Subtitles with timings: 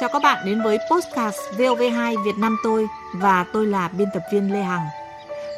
[0.00, 4.22] Chào các bạn đến với Podcast VOV2 Việt Nam tôi và tôi là biên tập
[4.32, 4.86] viên Lê Hằng.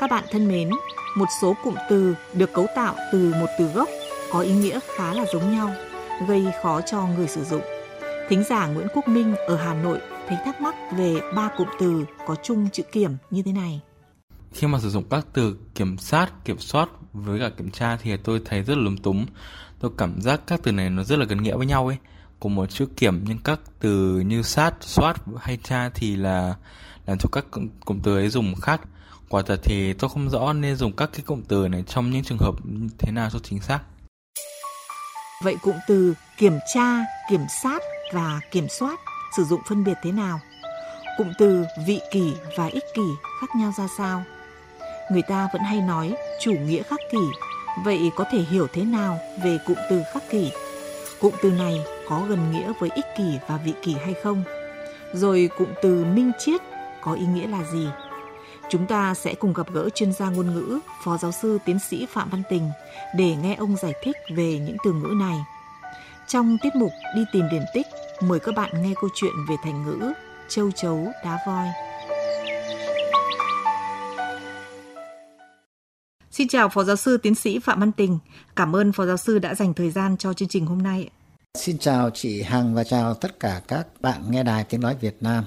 [0.00, 0.70] Các bạn thân mến,
[1.16, 3.88] một số cụm từ được cấu tạo từ một từ gốc
[4.32, 5.70] có ý nghĩa khá là giống nhau,
[6.28, 7.62] gây khó cho người sử dụng.
[8.28, 9.98] Thính giả Nguyễn Quốc Minh ở Hà Nội
[10.28, 13.80] thấy thắc mắc về ba cụm từ có chung chữ kiểm như thế này.
[14.52, 18.16] Khi mà sử dụng các từ kiểm soát, kiểm soát với cả kiểm tra thì
[18.16, 19.26] tôi thấy rất là lúng túng.
[19.80, 21.96] Tôi cảm giác các từ này nó rất là gần nghĩa với nhau ấy.
[22.44, 26.54] Của một chữ kiểm nhưng các từ như sát, soát hay tra thì là
[27.06, 27.44] làm cho các
[27.84, 28.80] cụm từ ấy dùng khác.
[29.28, 32.24] Quả thật thì tôi không rõ nên dùng các cái cụm từ này trong những
[32.24, 32.54] trường hợp
[32.98, 33.80] thế nào cho chính xác.
[35.42, 36.98] Vậy cụm từ kiểm tra,
[37.30, 39.00] kiểm sát và kiểm soát
[39.36, 40.40] sử dụng phân biệt thế nào?
[41.18, 43.06] Cụm từ vị kỷ và ích kỷ
[43.40, 44.24] khác nhau ra sao?
[45.10, 47.26] Người ta vẫn hay nói chủ nghĩa khắc kỷ,
[47.84, 50.50] vậy có thể hiểu thế nào về cụm từ khắc kỷ?
[51.20, 54.44] Cụm từ này có gần nghĩa với ích kỷ và vị kỷ hay không?
[55.12, 56.60] Rồi cụm từ minh triết
[57.02, 57.88] có ý nghĩa là gì?
[58.68, 62.06] Chúng ta sẽ cùng gặp gỡ chuyên gia ngôn ngữ, Phó giáo sư tiến sĩ
[62.06, 62.70] Phạm Văn Tình
[63.16, 65.36] để nghe ông giải thích về những từ ngữ này.
[66.26, 67.86] Trong tiết mục Đi tìm điển tích,
[68.20, 70.12] mời các bạn nghe câu chuyện về thành ngữ
[70.48, 71.66] Châu chấu đá voi.
[76.30, 78.18] Xin chào Phó Giáo sư Tiến sĩ Phạm Văn Tình.
[78.56, 81.08] Cảm ơn Phó Giáo sư đã dành thời gian cho chương trình hôm nay.
[81.58, 85.16] Xin chào chị Hằng và chào tất cả các bạn nghe đài tiếng nói Việt
[85.20, 85.44] Nam.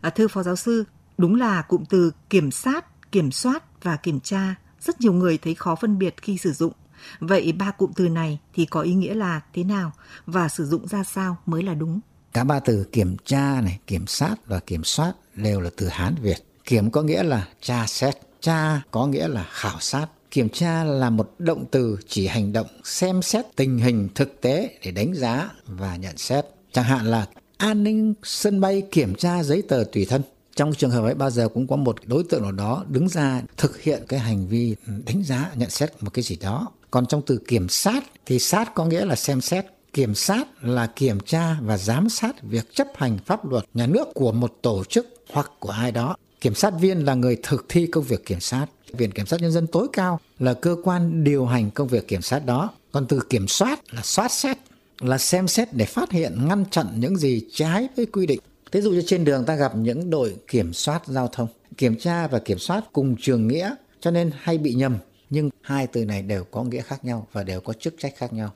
[0.00, 0.84] À, thưa Phó Giáo sư,
[1.18, 5.54] đúng là cụm từ kiểm sát, kiểm soát và kiểm tra rất nhiều người thấy
[5.54, 6.72] khó phân biệt khi sử dụng.
[7.20, 9.92] Vậy ba cụm từ này thì có ý nghĩa là thế nào
[10.26, 12.00] và sử dụng ra sao mới là đúng?
[12.32, 16.14] Cả ba từ kiểm tra này, kiểm sát và kiểm soát đều là từ Hán
[16.22, 16.38] Việt.
[16.64, 20.06] Kiểm có nghĩa là tra xét, tra có nghĩa là khảo sát.
[20.30, 24.78] Kiểm tra là một động từ chỉ hành động xem xét tình hình thực tế
[24.84, 26.44] để đánh giá và nhận xét.
[26.72, 30.22] Chẳng hạn là an ninh sân bay kiểm tra giấy tờ tùy thân.
[30.56, 33.42] Trong trường hợp ấy bao giờ cũng có một đối tượng nào đó đứng ra
[33.56, 34.76] thực hiện cái hành vi
[35.06, 36.68] đánh giá, nhận xét một cái gì đó.
[36.90, 40.86] Còn trong từ kiểm sát thì sát có nghĩa là xem xét, kiểm sát là
[40.86, 44.84] kiểm tra và giám sát việc chấp hành pháp luật nhà nước của một tổ
[44.84, 46.16] chức hoặc của ai đó.
[46.46, 48.66] Kiểm sát viên là người thực thi công việc kiểm sát.
[48.92, 52.22] Viện Kiểm sát Nhân dân tối cao là cơ quan điều hành công việc kiểm
[52.22, 52.70] sát đó.
[52.92, 54.58] Còn từ kiểm soát là soát xét,
[55.00, 58.40] là xem xét để phát hiện ngăn chặn những gì trái với quy định.
[58.72, 61.48] Ví dụ như trên đường ta gặp những đội kiểm soát giao thông.
[61.76, 64.96] Kiểm tra và kiểm soát cùng trường nghĩa cho nên hay bị nhầm.
[65.30, 68.32] Nhưng hai từ này đều có nghĩa khác nhau và đều có chức trách khác
[68.32, 68.52] nhau.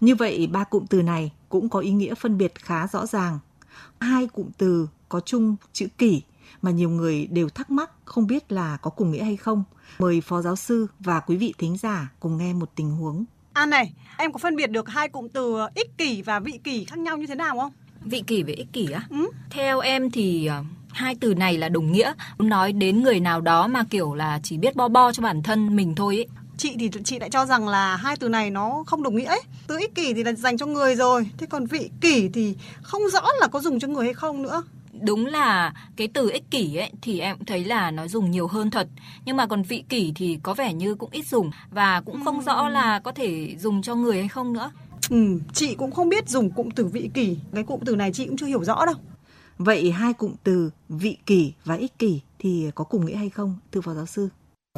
[0.00, 3.38] Như vậy, ba cụm từ này cũng có ý nghĩa phân biệt khá rõ ràng.
[4.00, 6.22] Hai cụm từ có chung chữ kỷ
[6.62, 9.64] mà nhiều người đều thắc mắc không biết là có cùng nghĩa hay không.
[9.98, 13.24] Mời Phó Giáo sư và quý vị thính giả cùng nghe một tình huống.
[13.52, 16.84] An này, em có phân biệt được hai cụm từ ích kỷ và vị kỷ
[16.84, 17.72] khác nhau như thế nào không?
[18.04, 19.02] Vị kỷ và ích kỷ á?
[19.10, 19.30] Ừ?
[19.50, 23.66] Theo em thì ờ, hai từ này là đồng nghĩa nói đến người nào đó
[23.66, 26.26] mà kiểu là chỉ biết bo bo cho bản thân mình thôi ấy
[26.56, 29.40] chị thì chị lại cho rằng là hai từ này nó không đồng nghĩa ấy
[29.66, 33.02] từ ích kỷ thì là dành cho người rồi thế còn vị kỷ thì không
[33.12, 34.62] rõ là có dùng cho người hay không nữa
[35.00, 38.70] đúng là cái từ ích kỷ ấy thì em thấy là nó dùng nhiều hơn
[38.70, 38.88] thật.
[39.24, 42.42] Nhưng mà còn vị kỷ thì có vẻ như cũng ít dùng và cũng không
[42.42, 44.70] rõ là có thể dùng cho người hay không nữa.
[45.10, 47.36] Ừ, chị cũng không biết dùng cụm từ vị kỷ.
[47.54, 48.94] Cái cụm từ này chị cũng chưa hiểu rõ đâu.
[49.58, 53.56] Vậy hai cụm từ vị kỷ và ích kỷ thì có cùng nghĩa hay không
[53.72, 54.28] thưa phó giáo sư?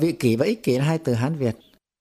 [0.00, 1.56] Vị kỷ và ích kỷ là hai từ hán việt.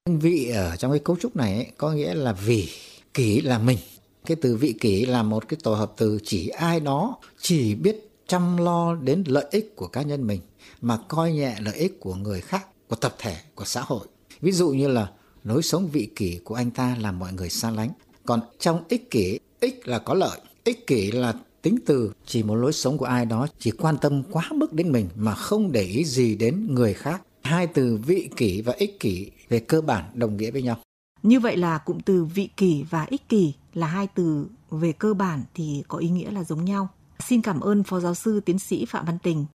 [0.10, 2.70] Vị ở trong cái cấu trúc này ấy, có nghĩa là vì
[3.14, 3.78] kỷ là mình.
[4.26, 8.07] Cái từ vị kỷ là một cái tổ hợp từ chỉ ai đó chỉ biết
[8.28, 10.42] chăm lo đến lợi ích của cá nhân mình,
[10.82, 14.08] mà coi nhẹ lợi ích của người khác, của tập thể, của xã hội.
[14.42, 15.12] Ví dụ như là
[15.44, 17.90] lối sống vị kỷ của anh ta làm mọi người xa lánh.
[18.26, 22.14] Còn trong ích kỷ, ích là có lợi, ích kỷ là tính từ.
[22.26, 25.36] Chỉ một lối sống của ai đó chỉ quan tâm quá mức đến mình mà
[25.36, 27.22] không để ý gì đến người khác.
[27.42, 30.78] Hai từ vị kỷ và ích kỷ về cơ bản đồng nghĩa với nhau.
[31.24, 35.14] Như vậy là cụm từ vị kỷ và ích kỷ là hai từ về cơ
[35.14, 36.90] bản thì có ý nghĩa là giống nhau.
[37.20, 39.46] Xin cảm ơn Phó Giáo sư Tiến sĩ Phạm Văn Tình.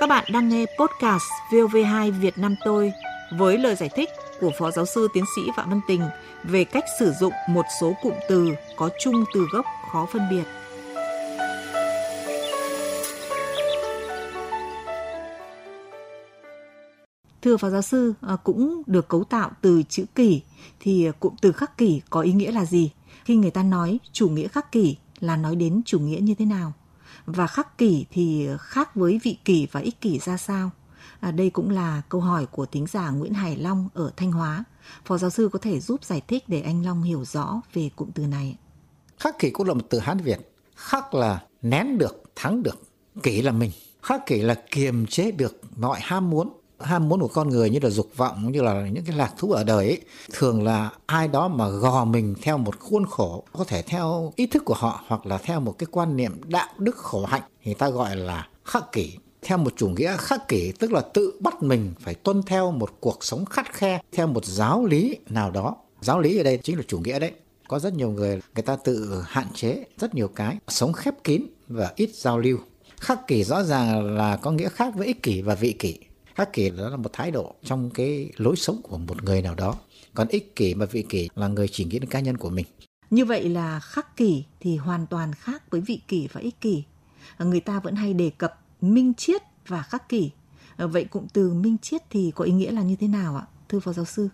[0.00, 2.92] Các bạn đang nghe podcast VOV2 Việt Nam tôi
[3.38, 4.08] với lời giải thích
[4.40, 6.02] của Phó Giáo sư Tiến sĩ Phạm Văn Tình
[6.44, 10.44] về cách sử dụng một số cụm từ có chung từ gốc khó phân biệt.
[17.42, 20.42] Thưa Phó Giáo sư, à, cũng được cấu tạo từ chữ kỷ,
[20.80, 22.90] thì cụm từ khắc kỷ có ý nghĩa là gì?
[23.24, 26.44] Khi người ta nói chủ nghĩa khắc kỷ là nói đến chủ nghĩa như thế
[26.44, 26.72] nào?
[27.26, 30.70] Và khắc kỷ thì khác với vị kỷ và ích kỷ ra sao?
[31.20, 34.64] À, đây cũng là câu hỏi của tính giả Nguyễn Hải Long ở Thanh Hóa.
[35.04, 38.10] Phó giáo sư có thể giúp giải thích để anh Long hiểu rõ về cụm
[38.10, 38.56] từ này.
[39.18, 40.52] Khắc kỷ cũng là một từ Hán Việt.
[40.76, 42.82] Khắc là nén được, thắng được.
[43.22, 43.70] Kỷ là mình.
[44.02, 46.52] Khắc kỷ là kiềm chế được mọi ham muốn.
[46.80, 49.52] Ham muốn của con người như là dục vọng, như là những cái lạc thú
[49.52, 50.00] ở đời ấy.
[50.32, 54.46] Thường là ai đó mà gò mình theo một khuôn khổ, có thể theo ý
[54.46, 57.74] thức của họ hoặc là theo một cái quan niệm đạo đức khổ hạnh thì
[57.74, 59.12] ta gọi là khắc kỷ.
[59.42, 62.90] Theo một chủ nghĩa khắc kỷ tức là tự bắt mình phải tuân theo một
[63.00, 65.76] cuộc sống khắt khe theo một giáo lý nào đó.
[66.00, 67.32] Giáo lý ở đây chính là chủ nghĩa đấy.
[67.68, 71.42] Có rất nhiều người người ta tự hạn chế rất nhiều cái sống khép kín
[71.68, 72.58] và ít giao lưu.
[73.00, 75.98] Khắc kỷ rõ ràng là có nghĩa khác với ích kỷ và vị kỷ
[76.36, 79.54] khắc kỷ đó là một thái độ trong cái lối sống của một người nào
[79.54, 79.74] đó
[80.14, 82.66] còn ích kỷ và vị kỷ là người chỉ nghĩ đến cá nhân của mình
[83.10, 86.84] như vậy là khắc kỷ thì hoàn toàn khác với vị kỷ và ích kỷ
[87.38, 90.30] người ta vẫn hay đề cập minh triết và khắc kỷ.
[90.76, 93.80] Vậy cụm từ minh triết thì có ý nghĩa là như thế nào ạ, thưa
[93.80, 94.28] phó giáo sư?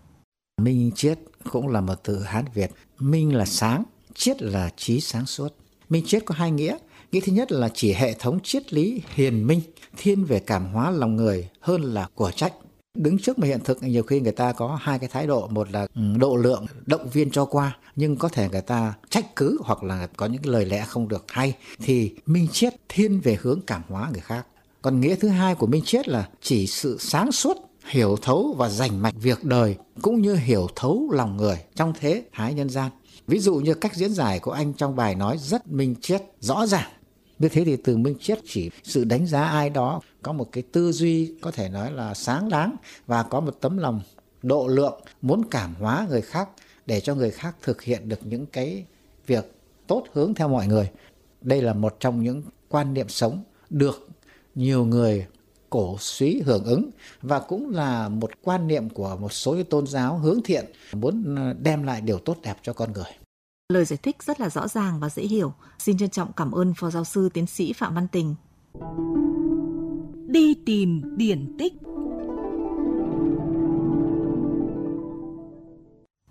[0.63, 1.19] Minh triết
[1.51, 2.71] cũng là một từ Hán Việt.
[2.99, 3.85] Minh là sáng,
[4.15, 5.57] triết là trí sáng suốt.
[5.89, 6.77] Minh triết có hai nghĩa.
[7.13, 9.61] Nghĩa thứ nhất là chỉ hệ thống triết lý hiền minh,
[9.97, 12.53] thiên về cảm hóa lòng người hơn là của trách.
[12.95, 15.71] Đứng trước một hiện thực nhiều khi người ta có hai cái thái độ, một
[15.71, 19.59] là ừ, độ lượng động viên cho qua, nhưng có thể người ta trách cứ
[19.65, 23.61] hoặc là có những lời lẽ không được hay thì minh triết thiên về hướng
[23.67, 24.47] cảm hóa người khác.
[24.83, 27.57] Còn nghĩa thứ hai của minh triết là chỉ sự sáng suốt
[27.87, 32.23] hiểu thấu và rành mạch việc đời cũng như hiểu thấu lòng người trong thế
[32.33, 32.91] thái nhân gian.
[33.27, 36.67] Ví dụ như cách diễn giải của anh trong bài nói rất minh triết rõ
[36.67, 36.91] ràng
[37.43, 40.63] như thế thì từ minh triết chỉ sự đánh giá ai đó có một cái
[40.73, 44.01] tư duy có thể nói là sáng đáng và có một tấm lòng
[44.43, 46.49] độ lượng, muốn cảm hóa người khác
[46.87, 48.85] để cho người khác thực hiện được những cái
[49.27, 49.53] việc
[49.87, 50.91] tốt hướng theo mọi người
[51.41, 54.09] đây là một trong những quan niệm sống được
[54.55, 55.27] nhiều người
[55.71, 56.91] cổ suý hưởng ứng
[57.23, 61.83] và cũng là một quan niệm của một số tôn giáo hướng thiện muốn đem
[61.83, 63.22] lại điều tốt đẹp cho con người.
[63.69, 65.53] Lời giải thích rất là rõ ràng và dễ hiểu.
[65.79, 68.35] Xin trân trọng cảm ơn Phó Giáo sư Tiến sĩ Phạm Văn Tình.
[70.27, 71.73] Đi tìm điển tích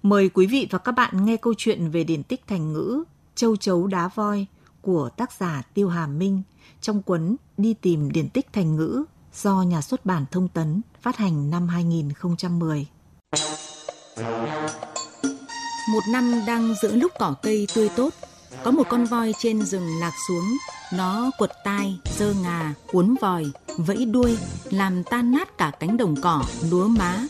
[0.04, 3.04] Mời quý vị và các bạn nghe câu chuyện về điển tích thành ngữ
[3.36, 4.46] Châu chấu đá voi
[4.82, 6.42] của tác giả Tiêu Hà Minh
[6.82, 11.18] trong cuốn Đi tìm điển tích thành ngữ do nhà xuất bản Thông tấn phát
[11.18, 12.88] hành năm 2010.
[15.92, 18.14] Một năm đang giữa lúc cỏ cây tươi tốt,
[18.64, 20.58] có một con voi trên rừng lạc xuống,
[20.94, 23.46] nó quật tai, dơ ngà, cuốn vòi,
[23.78, 24.38] vẫy đuôi,
[24.70, 27.28] làm tan nát cả cánh đồng cỏ, lúa má.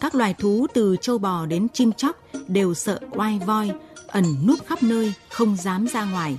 [0.00, 2.16] Các loài thú từ châu bò đến chim chóc
[2.48, 3.70] đều sợ oai voi,
[4.06, 6.38] ẩn núp khắp nơi, không dám ra ngoài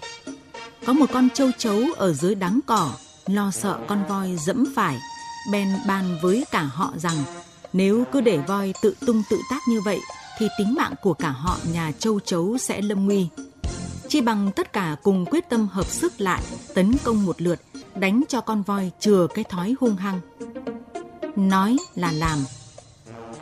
[0.88, 2.92] có một con châu chấu ở dưới đắng cỏ
[3.26, 4.98] lo sợ con voi dẫm phải
[5.52, 7.18] bèn bàn với cả họ rằng
[7.74, 10.00] nếu cứ để voi tự tung tự tác như vậy
[10.38, 13.28] thì tính mạng của cả họ nhà châu chấu sẽ lâm nguy.
[14.08, 16.42] Chi bằng tất cả cùng quyết tâm hợp sức lại,
[16.74, 17.60] tấn công một lượt,
[17.96, 20.20] đánh cho con voi chừa cái thói hung hăng.
[21.36, 22.40] Nói là làm.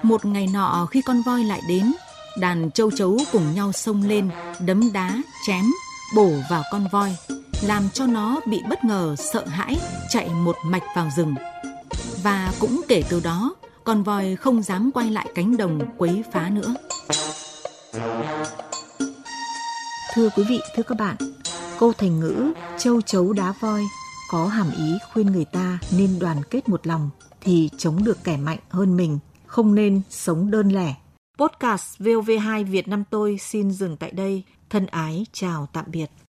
[0.03, 1.93] Một ngày nọ khi con voi lại đến,
[2.37, 5.65] đàn châu chấu cùng nhau xông lên, đấm đá, chém,
[6.15, 7.15] bổ vào con voi,
[7.61, 9.77] làm cho nó bị bất ngờ, sợ hãi,
[10.09, 11.35] chạy một mạch vào rừng.
[12.23, 16.49] Và cũng kể từ đó con voi không dám quay lại cánh đồng quấy phá
[16.49, 16.75] nữa.
[20.13, 21.15] Thưa quý vị thưa các bạn
[21.79, 23.81] câu thành ngữ châu chấu đá voi
[24.31, 27.09] có hàm ý khuyên người ta nên đoàn kết một lòng
[27.41, 30.95] thì chống được kẻ mạnh hơn mình không nên sống đơn lẻ.
[31.37, 34.43] Podcast VOV2 Việt Nam tôi xin dừng tại đây.
[34.69, 36.07] Thân ái chào tạm biệt